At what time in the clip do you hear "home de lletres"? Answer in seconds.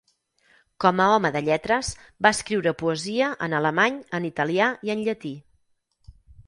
1.15-1.91